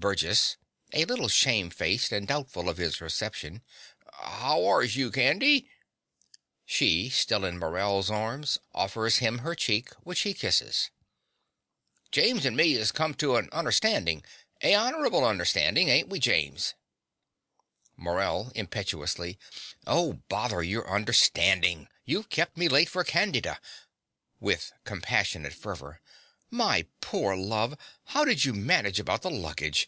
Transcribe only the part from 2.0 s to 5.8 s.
and doubtful of his reception). How ors you, Candy?